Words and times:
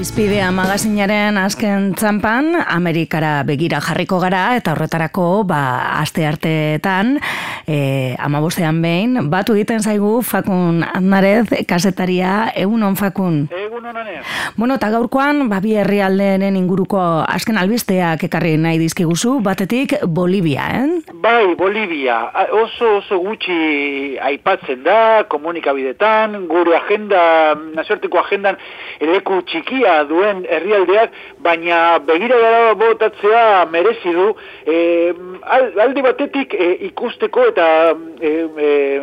Izpidea 0.00 0.46
magazinaren 0.56 1.36
azken 1.36 1.90
txampan, 1.92 2.54
Amerikara 2.72 3.42
begira 3.44 3.82
jarriko 3.84 4.16
gara, 4.22 4.54
eta 4.56 4.72
horretarako, 4.72 5.42
ba, 5.44 5.58
aste 6.00 6.24
arteetan, 6.24 7.18
e, 7.70 8.16
amabostean 8.18 8.80
behin, 8.82 9.16
batu 9.30 9.54
egiten 9.54 9.82
zaigu 9.84 10.20
Fakun 10.26 10.82
Aznarez, 10.82 11.46
kasetaria, 11.70 12.50
egun 12.58 12.82
on 12.82 12.96
Fakun. 12.98 13.44
Egun 13.54 13.86
onanez. 13.86 14.24
Bueno, 14.58 14.74
eta 14.80 14.90
gaurkoan, 14.90 15.44
ba, 15.52 15.60
bi 15.62 15.76
herrialdeen 15.78 16.56
inguruko 16.58 16.98
azken 17.30 17.58
albisteak 17.60 18.24
ekarri 18.26 18.56
nahi 18.58 18.80
dizkiguzu, 18.82 19.36
batetik 19.46 19.94
Bolivia, 20.06 20.66
eh? 20.80 21.14
Bai, 21.22 21.54
Bolivia. 21.58 22.18
Oso 22.58 22.96
oso 22.98 23.20
gutxi 23.22 24.18
aipatzen 24.30 24.82
da, 24.84 25.24
komunikabidetan, 25.30 26.48
gure 26.50 26.74
agenda, 26.80 27.22
nazioarteko 27.76 28.18
agendan, 28.24 28.58
eleku 29.00 29.40
txikia 29.46 30.00
duen 30.10 30.42
herrialdeak, 30.50 31.14
baina 31.44 31.98
begira 32.06 32.40
gara 32.42 32.74
botatzea 32.80 33.44
merezi 33.70 34.14
du, 34.16 34.28
e, 34.66 34.76
al- 35.56 35.72
alde 35.86 36.02
batetik 36.04 36.54
e, 36.56 36.70
ikusteko 36.90 37.46
eta 37.52 37.59
e, 38.20 38.34
e, 38.66 39.00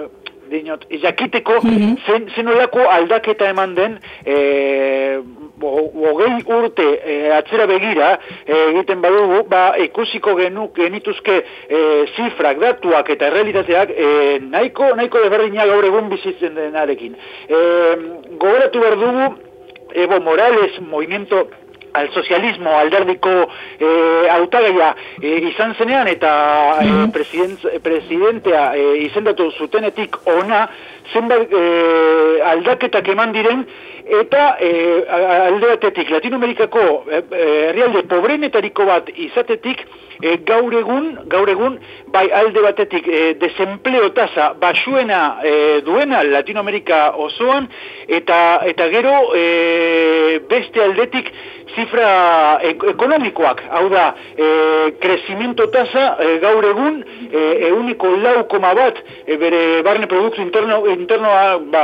dinot, 0.52 0.85
jakiteko 1.02 1.59
zen, 1.61 2.29
zen 2.35 2.47
olako 2.47 2.85
aldaketa 2.91 3.49
eman 3.52 3.75
den 3.75 3.97
e, 4.25 5.20
hogei 5.61 6.43
urte 6.45 6.85
e, 7.03 7.16
atzera 7.33 7.66
begira 7.67 8.11
e, 8.45 8.53
egiten 8.70 9.02
badugu, 9.02 9.41
ba, 9.49 9.63
ikusiko 9.81 10.35
genu, 10.38 10.70
genituzke 10.75 11.39
e, 11.70 11.81
zifrak, 12.16 12.61
datuak 12.61 13.09
eta 13.16 13.31
errealitateak 13.31 13.91
e, 13.95 14.07
nahiko, 14.45 14.94
nahiko 14.99 15.23
desberdinak 15.25 15.73
gaur 15.73 15.89
egun 15.89 16.09
bizitzen 16.13 16.55
denarekin. 16.55 17.17
E, 17.49 17.59
gogoratu 18.38 18.85
behar 18.85 18.97
dugu, 19.02 19.27
Evo 19.97 20.19
Morales, 20.21 20.80
movimiento 20.81 21.47
al 21.98 22.09
socialismo 22.14 22.73
alderdiko 22.78 23.34
eh, 23.80 24.28
hautagaia 24.34 24.94
eh, 25.22 25.38
izan 25.52 25.76
zenean 25.78 26.08
eta 26.12 26.31
eh, 26.84 26.94
president, 27.14 27.66
presidentea 27.84 28.70
eh, 28.76 28.94
izendatu 29.08 29.50
zutenetik 29.58 30.17
ona 30.38 30.67
zenbait 31.14 31.54
eh, 31.54 32.50
aldaketak 32.54 33.08
eman 33.16 33.34
diren 33.36 33.66
eta 34.09 34.58
a- 35.09 35.45
alde 35.47 35.67
Latinoamerikako 36.09 36.80
eh, 37.11 37.23
eh, 37.31 37.69
herrialde 37.69 38.03
pobrenetariko 38.08 38.86
bat 38.86 39.09
izatetik 39.16 39.83
eh, 40.22 40.38
gaur 40.45 40.73
egun 40.73 41.09
gaur 41.27 41.49
egun 41.49 41.77
bai 42.14 42.30
alde 42.31 42.61
batetik 42.61 43.08
eh, 43.08 43.33
desempleo 43.39 44.09
tasa 44.09 44.53
basuena 44.59 45.38
eh, 45.44 45.81
duena 45.86 46.23
Latinoamerika 46.23 47.11
osoan 47.17 47.67
eta 48.08 48.61
eta 48.66 48.89
gero 48.89 49.16
eh, 49.36 50.39
beste 50.49 50.81
aldetik 50.83 51.31
zifra 51.75 52.59
ek 52.66 52.83
ekonomikoak, 52.94 53.61
hau 53.75 53.86
da, 53.92 54.08
e, 54.38 54.47
krezimento 55.03 55.67
tasa 55.73 56.16
e, 56.23 56.38
gaur 56.42 56.66
egun 56.66 57.02
e, 57.27 57.42
euniko 57.69 58.16
lau 58.23 58.45
koma 58.49 58.73
bat 58.77 58.97
e, 59.25 59.38
bere 59.38 59.83
barne 59.86 60.08
produktu 60.09 60.42
interno, 60.42 60.80
internoa 60.89 61.58
ba, 61.73 61.83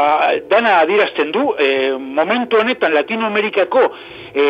dana 0.50 0.80
adirazten 0.82 1.32
du, 1.36 1.46
e, 1.60 1.70
momentu 2.14 2.60
honetan 2.62 2.94
Latinoamerikako 2.94 3.82
e, 4.34 4.46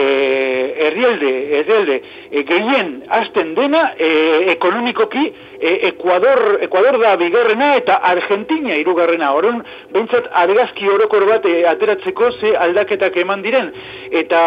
herrialde, 0.87 1.31
herrialde 1.59 1.97
e, 2.31 2.43
gehien 2.49 2.93
hasten 3.09 3.55
dena 3.55 3.83
e, 3.97 4.09
ekonomikoki 4.55 5.25
e, 5.59 5.73
Ekuador, 5.89 6.59
Ekuador 6.67 6.99
da 7.01 7.15
bigarrena 7.17 7.73
eta 7.79 7.99
Argentina 8.13 8.75
hirugarrena. 8.77 9.33
Orduan, 9.37 9.63
behintzat 9.93 10.29
argazki 10.43 10.89
orokor 10.89 11.27
bat 11.29 11.47
e, 11.49 11.63
ateratzeko 11.73 12.31
ze 12.39 12.55
aldaketak 12.67 13.17
eman 13.23 13.43
diren. 13.45 13.73
Eta 14.11 14.43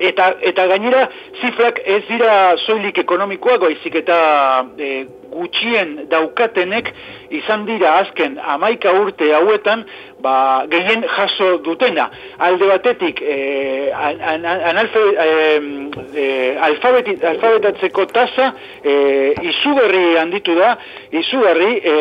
eta 0.00 0.30
eta 0.48 0.66
gainera 0.72 1.06
zifrak 1.42 1.82
ez 1.84 2.02
dira 2.08 2.34
soilik 2.64 2.98
ekonomikoak 3.02 3.60
baizik 3.66 3.98
eta 4.00 4.20
e, 4.78 4.92
gutxien 5.30 5.96
daukatenek 6.10 6.92
izan 7.30 7.66
dira 7.66 7.96
azken 8.02 8.38
amaika 8.54 8.92
urte 9.00 9.30
hauetan 9.34 9.84
ba, 10.22 10.64
gehien 10.70 11.04
jaso 11.16 11.50
dutena. 11.64 12.08
Alde 12.38 12.68
batetik 12.70 13.20
e, 13.22 13.90
an, 13.94 14.20
an, 14.20 14.46
analfe, 14.72 15.04
e, 16.14 16.26
alfabeti, 16.68 17.16
alfabetatzeko 17.32 18.06
tasa 18.14 18.52
e, 18.84 18.96
izugarri 19.52 20.16
handitu 20.20 20.56
da, 20.58 20.74
izugarri 21.22 21.72
e, 21.78 21.94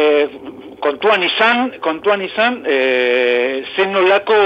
kontuan 0.84 1.24
izan, 1.24 1.74
kontuan 1.84 2.24
izan, 2.24 2.62
e, 2.68 2.78
zenolako, 3.76 4.40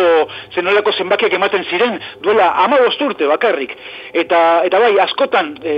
zenolako 0.55 0.94
zenbakiak 0.97 1.38
ematen 1.38 1.65
ziren, 1.69 2.00
duela 2.23 2.51
ama 2.63 2.79
urte 2.88 3.27
bakarrik. 3.29 3.75
Eta, 4.13 4.63
eta 4.65 4.79
bai, 4.79 4.94
askotan, 5.05 5.55
e, 5.63 5.77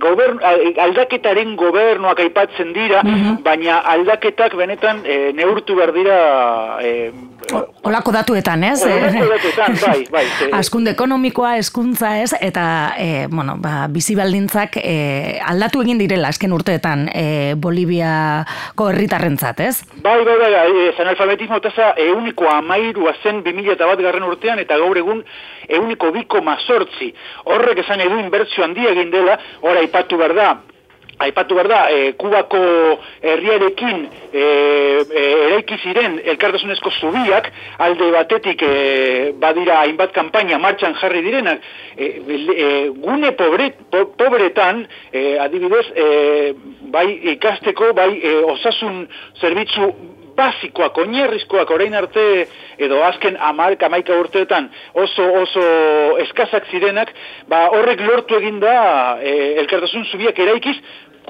gobern, 0.00 0.40
aldaketaren 0.86 1.56
gobernuak 1.60 2.20
aipatzen 2.24 2.72
dira, 2.76 3.02
baina 3.44 3.80
aldaketak 3.94 4.56
benetan 4.58 5.04
e, 5.04 5.18
neurtu 5.36 5.76
behar 5.78 5.92
dira 5.96 6.18
e, 6.82 6.92
Olako 7.88 8.12
datuetan, 8.12 8.64
ez? 8.64 8.82
Olako 8.84 9.30
datuetan, 9.32 9.76
bai, 9.82 10.04
bai, 10.14 10.24
Askunde 10.58 10.92
ekonomikoa, 10.94 11.54
hezkuntza 11.58 12.12
ez, 12.20 12.32
eta, 12.40 12.64
e, 12.98 13.26
bueno, 13.32 13.56
ba, 13.62 13.86
bizi 13.92 14.14
baldintzak 14.18 14.76
e, 14.82 14.94
aldatu 15.52 15.82
egin 15.84 16.00
direla 16.00 16.30
azken 16.30 16.52
urteetan 16.56 17.06
e, 17.12 17.24
Boliviako 17.60 18.90
herritarrentzat, 18.92 19.64
ez? 19.66 19.74
Bai, 20.04 20.18
bai, 20.24 20.36
bai, 20.42 20.50
bai, 20.54 20.86
ez 20.88 20.96
analfabetismo 21.02 21.60
tasa 21.64 21.92
euniko 22.06 22.48
amairua 22.52 23.16
zen 23.22 23.42
2000 23.46 23.76
eta 23.76 23.88
bat 23.90 24.04
garren 24.04 24.28
urtean, 24.28 24.60
eta 24.62 24.78
gaur 24.80 24.98
egun 25.00 25.24
euniko 25.68 26.12
biko 26.14 26.42
mazortzi. 26.44 27.12
Horrek 27.50 27.84
esan 27.84 28.02
edu 28.04 28.20
inbertsio 28.20 28.64
handia 28.66 28.92
egin 28.94 29.12
dela, 29.14 29.38
ora 29.62 29.80
aipatu 29.82 30.20
behar 30.20 30.36
da, 30.36 30.50
Aipatu 31.20 31.54
behar 31.54 31.68
da, 31.68 31.80
e, 31.92 32.12
Kubako 32.16 32.60
herriarekin 33.20 34.06
e, 34.32 34.40
e, 34.40 35.24
eraiki 35.46 35.76
ziren 35.82 36.16
elkartasunezko 36.32 36.92
zubiak, 37.00 37.50
alde 37.78 38.10
batetik 38.14 38.62
e, 38.64 38.70
badira 39.42 39.82
hainbat 39.82 40.14
kanpaina 40.16 40.58
martxan 40.58 40.96
jarri 41.00 41.20
direnak, 41.26 41.66
e, 41.96 42.06
e, 42.06 42.70
gune 43.04 43.34
pobre, 43.36 43.72
po, 43.92 44.06
pobretan, 44.16 44.86
e, 45.12 45.26
adibidez, 45.44 45.84
e, 45.92 46.06
bai 46.94 47.08
ikasteko, 47.34 47.92
bai 48.00 48.14
e, 48.16 48.34
osasun 48.54 49.04
zerbitzu 49.42 49.92
basikoak, 50.36 50.98
oinarrizkoak 50.98 51.70
orain 51.70 51.94
arte 51.94 52.24
edo 52.78 53.02
azken 53.04 53.36
amarka 53.50 53.86
amaika 53.86 54.16
urteetan 54.20 54.70
oso 54.94 55.26
oso 55.42 55.66
eskazak 56.26 56.70
zirenak, 56.70 57.12
ba 57.48 57.66
horrek 57.74 58.00
lortu 58.06 58.36
egin 58.40 58.60
da 58.60 59.18
e, 59.22 59.36
elkartasun 59.62 60.04
zubiak 60.12 60.38
eraikiz 60.38 60.76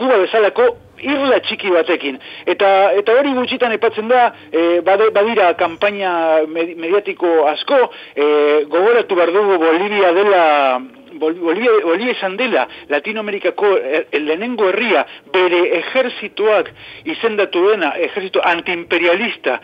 Kuba 0.01 0.17
bezalako 0.23 0.65
irla 1.03 1.41
txiki 1.41 1.71
batekin. 1.71 2.19
Eta 2.47 2.93
eta 2.99 3.13
hori 3.19 3.33
gutxitan 3.37 3.73
epatzen 3.73 4.09
da, 4.09 4.33
e, 4.53 4.81
badira 4.85 5.55
kanpaina 5.55 6.43
med- 6.49 6.77
mediatiko 6.77 7.47
asko, 7.49 7.91
e, 8.17 8.65
gogoratu 8.69 9.15
behar 9.15 9.33
dugu 9.33 9.59
Bolivia 9.59 10.13
dela 10.13 10.81
Bol- 11.21 11.35
Bolivia, 11.35 11.71
Bolivia 11.83 12.13
izan 12.13 12.37
dela 12.37 12.69
Latinoamerikako 12.89 13.73
er- 13.79 14.07
lehenengo 14.13 14.69
herria 14.69 15.05
bere 15.33 15.59
ejerzituak 15.81 16.71
izendatu 17.05 17.65
dena, 17.69 17.93
ejerzito 17.99 18.41
antiimperialista 18.45 19.59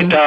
eta, 0.00 0.22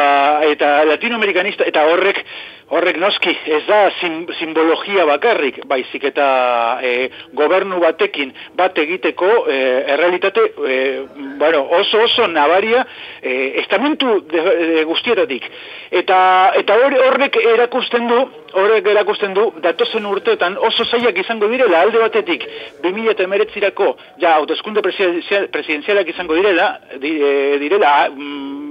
eta 0.51 0.84
latinoamerikanista 0.85 1.63
eta 1.66 1.85
horrek 1.88 2.24
horrek 2.69 2.97
noski 3.00 3.31
ez 3.45 3.62
da 3.66 3.89
sim, 4.01 4.25
simbologia 4.39 5.06
bakarrik, 5.07 5.62
baizik 5.66 6.03
eta 6.03 6.79
e, 6.84 7.09
gobernu 7.34 7.79
batekin 7.79 8.34
bat 8.59 8.78
egiteko 8.78 9.29
e, 9.47 9.59
errealitate 9.94 10.47
e, 10.68 11.06
bueno, 11.40 11.63
oso 11.80 12.02
oso 12.03 12.28
nabaria 12.28 12.85
e, 13.22 13.59
estamentu 13.62 14.22
de, 14.22 14.41
de 14.75 14.84
guztietatik. 14.84 15.45
Eta, 15.92 16.51
eta 16.60 16.75
hor- 16.75 17.00
horrek 17.07 17.38
erakusten 17.44 18.07
du 18.07 18.19
horrek 18.57 18.88
erakusten 18.88 19.33
du 19.33 19.51
datozen 19.63 20.06
urteetan 20.06 20.57
oso 20.57 20.86
zailak 20.86 21.18
izango 21.19 21.48
direla 21.51 21.81
alde 21.81 22.00
batetik 22.00 22.45
2019erako 22.83 23.95
ja 24.22 24.36
hauteskunde 24.38 24.81
presidenzial- 24.81 25.48
presidenzialak 25.51 26.07
izango 26.10 26.36
direla 26.36 26.80
di, 27.00 27.12
e, 27.22 27.57
direla 27.60 28.10
mm, 28.10 28.67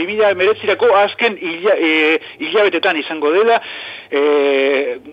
2019erako 0.00 0.90
azken 0.96 1.36
hila, 1.40 1.74
e, 1.76 2.18
hilabetetan 2.40 2.96
izango 3.00 3.32
dela 3.34 3.60
e, 4.10 4.22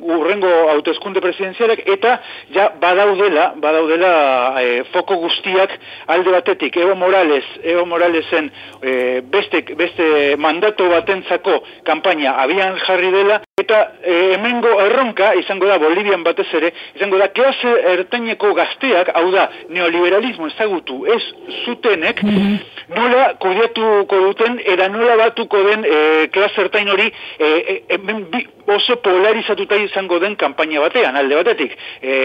urrengo 0.01 0.51
hauteskunde 0.73 1.21
presidenzialak 1.21 1.83
eta 1.85 2.17
ja 2.55 2.69
badaudela 2.81 3.51
badaudela 3.63 4.13
e, 4.61 4.83
foko 4.93 5.19
guztiak 5.25 5.77
alde 6.07 6.31
batetik. 6.31 6.77
Evo 6.77 6.95
Morales 6.95 7.45
Evo 7.63 7.85
Moralesen 7.85 8.51
e, 8.81 9.21
beste, 9.21 9.63
beste 9.75 10.35
mandato 10.37 10.89
batentzako 10.89 11.61
kanpaina 11.83 12.37
abian 12.43 12.79
jarri 12.85 13.11
dela 13.11 13.41
Eta 13.57 13.77
e, 14.05 14.15
hemengo 14.35 14.69
erronka, 14.83 15.31
izango 15.39 15.65
da, 15.65 15.79
Bolivian 15.81 16.21
batez 16.21 16.45
ere, 16.59 16.69
izango 16.93 17.17
da, 17.17 17.25
klase 17.33 17.71
ertaineko 17.91 18.51
gazteak, 18.59 19.09
hau 19.17 19.31
da, 19.33 19.47
neoliberalismo 19.73 20.45
ezagutu 20.51 20.97
ez 21.09 21.23
zutenek, 21.63 22.21
mhm. 22.21 22.59
nola 22.93 23.23
kudiatuko 23.41 24.19
duten, 24.27 24.59
eta 24.75 24.91
nola 24.93 25.15
batuko 25.23 25.63
den 25.71 25.87
e, 25.89 25.97
klase 26.35 26.67
ertain 26.67 26.93
hori, 26.93 27.09
e, 27.41 27.49
e, 27.81 27.99
bi, 28.05 28.43
oso 28.67 28.97
polarizatuta 29.01 29.77
izango 29.79 30.19
den 30.19 30.35
kanpaina 30.35 30.81
batean, 30.83 31.15
alde 31.15 31.37
batetik. 31.39 31.73
E, 32.01 32.15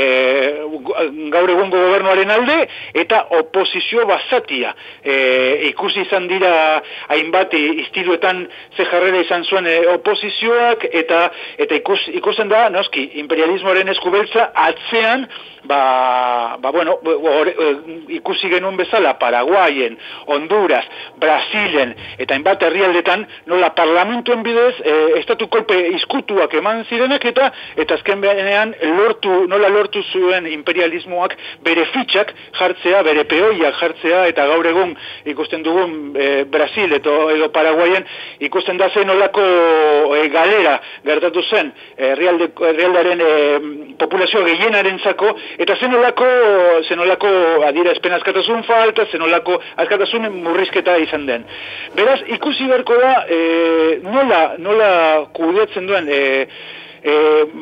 gaur 1.32 1.50
egungo 1.54 1.78
gobernuaren 1.78 2.32
alde, 2.34 2.56
eta 2.98 3.22
oposizio 3.38 4.04
bazatia. 4.10 4.74
E, 5.04 5.16
ikusi 5.70 6.02
izan 6.02 6.26
dira, 6.28 6.52
hainbat, 7.14 7.54
iztiduetan 7.86 8.44
ze 8.76 8.88
jarrera 8.90 9.22
izan 9.22 9.46
zuen 9.46 9.70
e, 9.70 9.76
oposizioak, 9.94 10.88
eta 10.90 11.21
eta 11.58 11.78
ikus, 11.78 12.00
ikusten 12.20 12.50
da, 12.52 12.68
noski, 12.72 13.08
imperialismoaren 13.22 13.92
eskubeltza 13.94 14.50
atzean, 14.66 15.26
ba, 15.64 16.56
ba 16.60 16.70
bueno, 16.70 16.98
eh, 17.04 17.76
ikusi 18.08 18.48
genuen 18.48 18.76
bezala 18.76 19.18
Paraguayen, 19.18 19.98
Honduras, 20.26 20.84
Brasilen, 21.20 21.94
eta 22.18 22.34
hainbat 22.34 22.62
herrialdetan, 22.62 23.24
nola 23.46 23.72
parlamentuen 23.74 24.42
bidez, 24.42 24.74
e, 24.80 24.94
estatu 25.20 25.48
kolpe 25.52 25.76
izkutuak 25.98 26.54
eman 26.58 26.84
zirenak, 26.88 27.24
eta 27.30 27.50
eta 27.76 27.98
azken 27.98 28.20
behenean, 28.24 28.74
lortu, 28.96 29.46
nola 29.50 29.70
lortu 29.72 30.02
zuen 30.12 30.46
imperialismoak 30.50 31.36
bere 31.64 31.86
fitxak 31.92 32.34
jartzea, 32.58 33.02
bere 33.06 33.24
peoiak 33.30 33.78
jartzea, 33.80 34.26
eta 34.32 34.46
gaur 34.50 34.66
egun 34.66 34.96
ikusten 35.30 35.62
dugun 35.62 36.16
e, 36.16 36.44
Brasil 36.50 36.92
edo, 36.98 37.16
edo 37.30 37.50
Paraguayen, 37.54 38.06
ikusten 38.40 38.80
da 38.80 38.90
zen 38.90 39.06
nolako 39.10 39.42
e, 40.16 40.26
galera 40.32 40.78
gertatu 41.12 41.42
zen 41.48 41.72
herrialdearen 41.96 43.20
e, 43.20 43.32
populazio 43.98 44.44
gehienaren 44.48 44.98
zako, 45.04 45.32
Eta 45.62 45.76
zenolako, 45.76 46.26
zenolako 46.88 47.30
adira 47.66 47.92
espen 47.92 48.14
askatasun 48.16 48.62
falta, 48.66 49.04
zenolako 49.12 49.58
askatasun 49.84 50.28
murrizketa 50.42 50.96
izan 51.02 51.26
den. 51.28 51.44
Beraz, 51.96 52.20
ikusi 52.36 52.68
beharko 52.70 52.96
da, 52.98 53.12
e, 53.28 53.40
nola, 54.06 54.42
nola 54.58 54.92
kudeatzen 55.36 55.86
duen, 55.90 56.08
e, 56.08 56.22
e, 57.02 57.16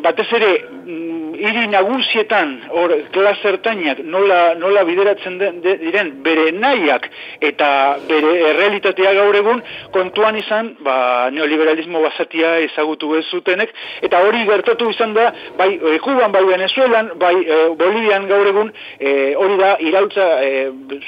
batez 0.04 0.28
ere, 0.38 0.52
mm, 0.84 1.19
hiri 1.40 1.66
nagusietan 1.72 2.52
hor 2.76 2.92
klasertainak 3.14 4.02
nola, 4.04 4.54
nola 4.60 4.84
bideratzen 4.88 5.38
diren 5.64 6.12
bere 6.24 6.50
nahiak 6.52 7.08
eta 7.50 7.70
bere 8.08 8.32
errealitatea 8.50 9.12
gaur 9.18 9.38
egun 9.40 9.62
kontuan 9.94 10.36
izan 10.40 10.74
ba, 10.84 10.96
neoliberalismo 11.34 12.02
basatia 12.04 12.56
ezagutu 12.66 13.14
ez 13.18 13.24
zutenek 13.30 13.72
eta 14.06 14.20
hori 14.26 14.44
gertatu 14.48 14.90
izan 14.92 15.14
da 15.16 15.30
bai 15.58 15.70
e, 15.74 15.98
Kuban, 16.04 16.32
bai 16.32 16.44
Venezuelan, 16.48 17.12
bai 17.20 17.34
e, 17.40 17.58
Bolivian 17.80 18.28
gaur 18.30 18.50
egun 18.52 18.72
e, 18.98 19.34
hori 19.36 19.58
da 19.60 19.72
irautza 19.80 20.28
e, 20.44 20.52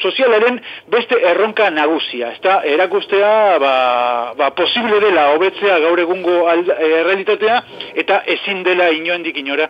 sozialaren 0.02 0.60
beste 0.92 1.18
erronka 1.32 1.68
nagusia. 1.70 2.32
Eta 2.38 2.60
erakustea 2.68 3.32
ba, 3.62 3.74
ba, 4.38 4.50
posible 4.56 5.00
dela 5.04 5.28
hobetzea 5.36 5.78
gaur 5.84 6.00
egungo 6.02 6.38
errealitatea 6.52 7.60
eta 8.04 8.22
ezin 8.36 8.62
dela 8.66 8.90
inoendik 8.94 9.38
inora 9.42 9.68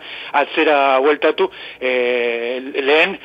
atzera 0.53 0.99
hueltatu 1.01 1.49
e, 1.81 2.61
lehen 2.85 3.17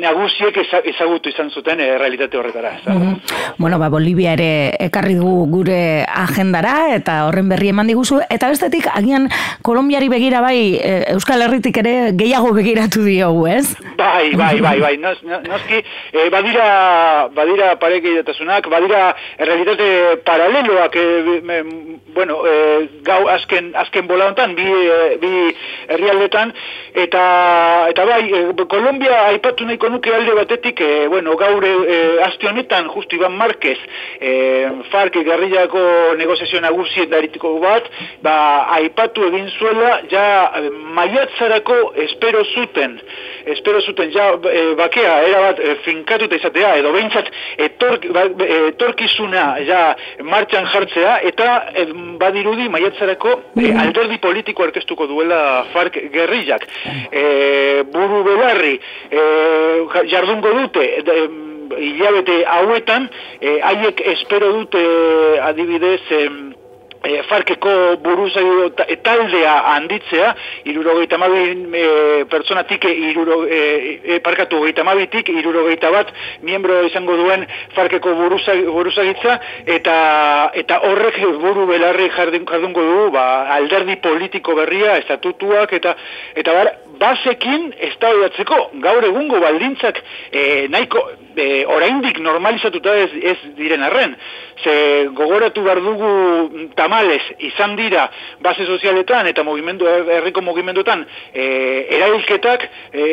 nagusiek 0.00 0.60
ezagutu 0.84 1.32
izan 1.32 1.50
zuten 1.50 1.80
e, 1.80 1.96
realitate 1.98 2.38
horretara. 2.38 2.76
Mm 2.86 3.14
Bueno, 3.58 3.78
ba, 3.78 3.88
Bolivia 3.88 4.32
ere 4.34 4.74
ekarri 4.82 5.14
du 5.14 5.30
gure 5.48 6.04
agendara 6.04 6.94
eta 6.96 7.20
horren 7.28 7.48
berri 7.48 7.70
eman 7.70 7.86
diguzu. 7.88 8.18
Eta 8.32 8.48
bestetik, 8.50 8.88
agian 8.92 9.28
Kolombiari 9.62 10.08
begira 10.10 10.40
bai, 10.44 10.80
Euskal 11.14 11.44
Herritik 11.44 11.78
ere 11.80 11.94
gehiago 12.18 12.50
begiratu 12.56 13.04
diogu, 13.06 13.46
ez? 13.48 13.76
Bai, 13.96 14.34
bai, 14.34 14.60
bai, 14.60 14.74
bai. 14.80 14.96
Nos, 15.00 15.16
noski, 15.22 15.80
e, 16.12 16.26
badira, 16.34 17.28
badira 17.34 17.74
pareke 17.80 18.22
badira 18.70 19.14
realitate 19.38 20.16
paraleloak, 20.24 20.96
e, 20.96 21.40
me, 21.42 21.62
bueno, 22.14 22.40
e, 22.46 22.88
gau 23.02 23.28
azken, 23.28 23.72
azken 23.74 24.06
bola 24.06 24.28
hontan, 24.28 24.54
bi, 24.54 24.66
bi 25.20 25.54
herrialdetan, 25.88 26.52
eta 26.94 27.86
eta 27.90 28.04
bai 28.06 28.22
e, 28.30 28.66
Kolombia 28.68 29.26
aipatu 29.28 29.66
nahiko 29.66 29.88
nuke 29.88 30.12
alde 30.14 30.34
batetik 30.34 30.80
e, 30.80 31.08
bueno 31.08 31.36
gaur 31.36 31.64
e, 31.64 32.20
aste 32.26 32.48
honetan 32.48 32.88
justu 32.88 33.16
Iban 33.16 33.36
Marquez 33.36 33.78
e, 34.20 34.32
FARC 34.90 35.18
gerrillako 35.26 36.14
negoziazio 36.18 36.60
nagusi 36.60 37.06
daritiko 37.10 37.58
bat 37.60 37.88
ba 38.22 38.36
aipatu 38.78 39.26
egin 39.30 39.50
zuela 39.58 40.00
ja 40.10 40.24
maiatzarako 40.94 41.80
espero 42.06 42.44
zuten 42.44 42.98
espero 43.46 43.80
zuten 43.80 44.12
ja 44.14 44.30
e, 44.52 44.74
bakea 44.78 45.16
era 45.28 45.40
bat 45.48 45.58
e, 45.58 45.74
finkatuta 45.84 46.36
izatea 46.36 46.76
edo 46.80 46.92
beintzat 46.92 47.30
etork, 47.58 48.06
ba, 48.14 48.24
etorkizuna 48.68 49.44
ja 49.66 49.82
martxan 50.22 50.70
jartzea 50.72 51.18
eta 51.30 51.50
e, 51.74 51.86
badirudi 52.22 52.68
maiatzarako 52.68 53.34
e, 53.60 53.72
alderdi 53.84 54.18
politiko 54.22 54.64
aurkeztuko 54.64 55.10
duela 55.10 55.42
FARC 55.74 55.98
e, 57.12 57.82
buru 57.92 58.22
belarri 58.24 58.80
e, 59.10 59.20
jardungo 60.10 60.52
dute 60.60 60.86
de, 61.06 61.18
hilabete 61.78 62.44
hauetan 62.44 63.08
e, 63.40 63.58
haiek 63.60 64.00
espero 64.14 64.52
dute 64.58 64.82
adibidez 65.42 66.02
e, 67.04 67.22
farkeko 67.28 67.96
buruzai 68.02 68.44
taldea 69.04 69.54
handitzea, 69.74 70.34
irurogeita 70.70 71.18
mabi 71.18 71.42
e, 71.78 72.24
pertsonatik 72.30 72.86
iruro, 72.90 73.44
e, 73.46 74.00
e, 74.02 74.20
parkatu 74.24 74.62
geita 74.64 74.84
mabitik, 74.84 75.28
irurogeita 75.28 75.90
bat 75.94 76.12
miembro 76.42 76.82
izango 76.88 77.16
duen 77.20 77.46
farkeko 77.74 78.14
buruzagitza, 78.16 79.38
eta, 79.78 79.96
eta 80.54 80.80
horrek 80.88 81.20
buru 81.42 81.66
belarri 81.70 82.10
jardungo 82.16 82.86
du, 82.88 83.10
ba, 83.14 83.26
alderdi 83.58 83.96
politiko 84.02 84.56
berria, 84.58 84.98
estatutuak, 85.02 85.72
eta, 85.76 85.96
eta 86.34 86.56
bar, 86.56 86.72
basekin 86.98 87.72
ez 87.78 87.94
gaur 88.84 89.04
egungo 89.04 89.40
baldintzak 89.40 90.00
e, 90.30 90.68
nahiko 90.70 91.02
e, 91.36 91.64
oraindik 91.66 92.18
normalizatuta 92.22 92.94
ez, 92.96 93.10
ez 93.22 93.36
diren 93.58 93.82
arren. 93.82 94.16
Ze 94.62 94.74
gogoratu 95.14 95.64
behar 95.64 95.80
dugu 95.82 96.10
tamales 96.76 97.22
izan 97.38 97.74
dira 97.76 98.06
base 98.40 98.66
sozialetan 98.66 99.26
eta 99.26 99.42
movimendu, 99.42 99.86
herriko 99.86 100.42
movimenduetan 100.42 101.04
e, 101.32 101.44
erailketak 101.98 102.68
e, 102.92 103.08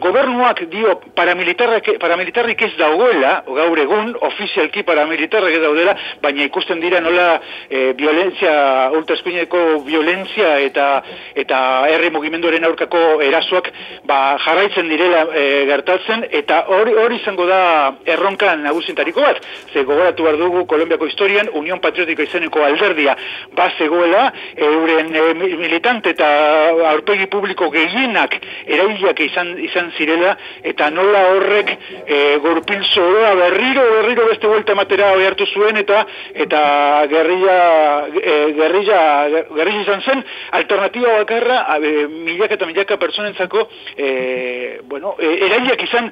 gobernuak 0.00 0.62
dio 0.70 0.96
paramilitarrik, 1.16 1.96
paramilitarrik 2.00 2.62
ez 2.62 2.72
dagoela, 2.78 3.40
gaur 3.46 3.78
egun 3.82 4.14
ofizialki 4.28 4.84
paramilitarrik 4.86 5.58
ez 5.58 5.62
daudela, 5.64 5.96
baina 6.22 6.46
ikusten 6.46 6.80
dira 6.80 7.00
nola 7.00 7.28
e, 7.68 7.92
violentzia, 7.98 8.54
ultraspineko 8.96 9.64
violentzia 9.86 10.56
eta 10.66 10.86
eta 11.36 11.58
herri 11.90 12.10
mugimenduaren 12.14 12.64
aurkako 12.68 13.20
erasoak 13.26 13.70
ba, 14.08 14.36
jarraitzen 14.44 14.88
direla 14.92 15.26
e, 15.32 15.46
gertatzen 15.70 16.26
eta 16.40 16.62
hori 16.76 16.94
hori 17.02 17.20
izango 17.20 17.46
da 17.48 17.55
erronka 18.04 18.54
nagusintariko 18.56 19.20
bat. 19.20 19.40
Ze 19.72 19.84
gogoratu 19.84 20.26
behar 20.26 20.38
dugu 20.40 20.66
Kolombiako 20.66 21.06
historian 21.06 21.50
Unión 21.52 21.80
Patriotiko 21.80 22.22
izeneko 22.22 22.64
alderdia 22.64 23.16
ba 23.56 23.70
zegoela 23.78 24.32
euren 24.56 25.14
e, 25.14 25.22
militante 25.56 26.10
eta 26.14 26.28
aurpegi 26.90 27.26
publiko 27.32 27.70
gehienak 27.70 28.36
erailiak 28.66 29.20
izan 29.20 29.54
izan 29.62 29.90
zirela 29.98 30.36
eta 30.62 30.90
nola 30.90 31.22
horrek 31.32 31.72
e, 32.06 32.18
gorpil 32.44 32.82
zoroa 32.92 33.34
berriro 33.40 33.84
berriro 33.96 34.26
beste 34.30 34.46
vuelta 34.46 34.74
matera 34.74 35.12
hartu 35.26 35.46
zuen 35.46 35.76
eta 35.82 36.04
eta 36.34 36.60
gerrilla 37.10 37.58
e, 38.12 38.34
gerrilla 38.58 39.00
gerrilla 39.54 39.82
izan 39.82 40.02
zen 40.02 40.24
alternatiba 40.60 41.16
bakarra 41.22 41.58
e, 41.78 42.06
milaka 42.08 42.58
eta 42.58 42.66
milaka 42.66 42.96
personentzako 42.96 43.68
e, 43.96 44.80
bueno, 44.84 45.16
e, 45.18 45.32
erailiak 45.48 45.82
izan 45.88 46.10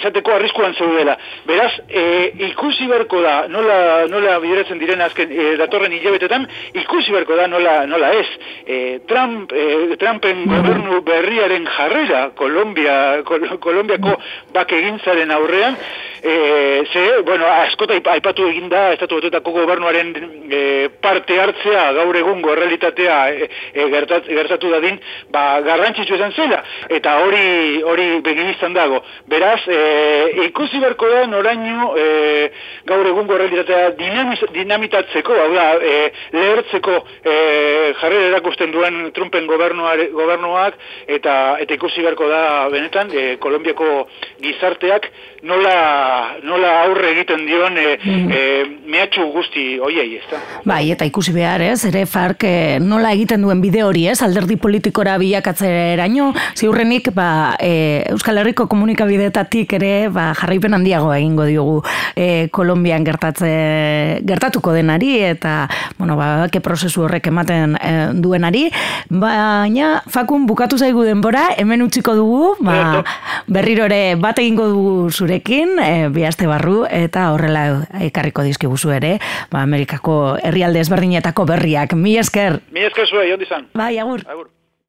izateko 0.00 0.34
arriskuan 0.50 0.74
zeudela. 0.74 1.16
Beraz, 1.46 1.72
e, 1.88 2.32
ikusi 2.50 2.86
berko 2.88 3.20
da, 3.22 3.46
nola, 3.48 4.06
nola 4.08 4.38
bideratzen 4.40 4.78
diren 4.78 5.00
azken 5.00 5.30
e, 5.30 5.56
datorren 5.58 5.92
hilabetetan, 5.92 6.46
ikusi 6.74 7.12
berko 7.12 7.36
da 7.36 7.46
nola, 7.46 7.86
nola 7.86 8.12
ez. 8.18 8.26
E, 8.66 9.00
Trump, 9.06 9.52
e, 9.52 9.96
Trumpen 9.96 10.44
gobernu 10.46 11.00
berriaren 11.06 11.66
jarrera 11.66 12.30
Kolombia, 12.36 13.22
Kol 13.24 13.46
Kolombiako 13.60 14.16
bak 14.54 14.72
egintzaren 14.72 15.30
aurrean, 15.30 15.76
e, 16.22 16.84
ze, 16.92 17.20
bueno, 17.22 17.46
askota 17.46 17.94
aipatu 18.12 18.46
eginda 18.48 18.92
estatu 18.94 19.16
betuetako 19.20 19.52
gobernuaren 19.52 20.12
e, 20.50 20.88
parte 21.00 21.38
hartzea 21.40 21.92
gaur 21.96 22.16
egungo 22.16 22.54
realitatea 22.54 23.18
e, 23.32 23.48
e, 23.74 23.86
gertat, 23.94 24.26
gertatu 24.28 24.70
dadin, 24.72 24.98
ba, 25.32 25.60
garrantzitsu 25.64 26.16
esan 26.16 26.34
zela, 26.36 26.62
eta 26.88 27.16
hori 27.24 27.82
hori 27.82 28.08
begin 28.24 28.52
izan 28.54 28.74
dago. 28.76 29.02
Beraz, 29.30 29.60
e, 29.68 29.80
ikusi 30.46 30.80
berko 30.82 31.08
da 31.10 31.24
noraino 31.30 31.92
e, 31.96 32.50
gaur 32.88 33.06
egungo 33.06 33.38
realitatea 33.38 33.90
dinamiz, 33.98 34.40
dinamitatzeko, 34.54 35.38
hau 35.44 35.50
da, 35.54 35.68
e, 35.80 36.12
lehertzeko 36.36 36.98
e, 37.24 37.36
jarri 38.00 38.22
erakusten 38.30 38.72
duen 38.74 39.00
Trumpen 39.16 39.46
gobernuak, 39.46 40.78
eta 41.06 41.36
eta 41.60 41.74
ikusi 41.76 42.04
berko 42.04 42.28
da 42.28 42.68
benetan, 42.72 43.10
e, 43.14 43.36
Kolombiako 43.40 43.90
gizarteak 44.42 45.10
nola, 45.42 45.76
nola 46.46 46.70
aurre 46.84 47.12
egiten 47.14 47.44
dion 47.48 47.76
e, 47.78 47.96
e, 48.00 48.40
mehatxu 48.90 49.26
guzti 49.34 49.64
oiei, 49.82 50.18
ez? 50.18 50.40
Bai, 50.68 50.82
eta 50.92 51.06
ikusi 51.08 51.32
behar, 51.34 51.62
ez, 51.64 51.84
ere 51.88 52.04
fark 52.10 52.44
e, 52.46 52.78
nola 52.82 53.12
egiten 53.16 53.44
duen 53.44 53.60
bide 53.62 53.82
hori, 53.86 54.06
ez, 54.10 54.18
alderdi 54.24 54.56
politikora 54.60 55.16
bilakatzeraino, 55.20 56.30
ziurrenik, 56.58 57.10
ba, 57.16 57.56
e, 57.60 58.02
Euskal 58.10 58.40
Herriko 58.42 58.66
komunikabidetatik 58.70 59.76
ere, 59.78 59.92
ba, 60.12 60.30
jarraipen 60.38 60.76
handiago 60.78 61.12
egingo 61.14 61.46
diogu 61.48 61.76
e, 62.14 62.48
Kolombian 62.52 63.06
gertatze, 63.06 63.50
gertatuko 64.26 64.74
denari, 64.76 65.14
eta, 65.30 65.68
bueno, 65.98 66.16
ba, 66.20 66.48
ke 66.52 66.62
prozesu 66.64 67.06
horrek 67.06 67.30
ematen 67.30 67.76
e, 67.80 67.94
duenari, 68.20 68.66
baina, 69.10 69.92
fakun 70.10 70.46
bukatu 70.50 70.78
zaigu 70.80 71.04
denbora, 71.06 71.50
hemen 71.60 71.84
utziko 71.86 72.16
dugu, 72.18 72.54
ba, 72.64 73.02
berriro 73.50 73.86
ere 73.90 74.16
bat 74.20 74.38
egingo 74.42 74.68
dugu 74.70 74.94
zurekin, 75.10 75.76
e, 75.80 75.99
bihazte 76.08 76.46
barru, 76.50 76.84
eta 76.90 77.30
horrela 77.34 77.64
ekarriko 78.00 78.44
dizkibuzu 78.46 78.94
ere, 78.96 79.18
ba, 79.52 79.62
Amerikako 79.62 80.38
herrialde 80.42 80.80
ezberdinetako 80.80 81.46
berriak. 81.52 81.92
Mi 81.94 82.16
esker! 82.18 82.60
Mi 82.72 82.86
esker 82.86 83.06
zuen, 83.08 83.28
jondi 83.30 83.46
zan. 83.46 83.68
Bai, 83.74 83.98
agur. 83.98 84.24
Agur. 84.28 84.48